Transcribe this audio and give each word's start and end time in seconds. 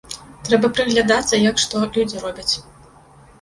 Трэба 0.45 0.71
прыглядацца, 0.77 1.41
як 1.49 1.61
што 1.65 1.83
людзі 1.99 2.23
робяць. 2.25 2.49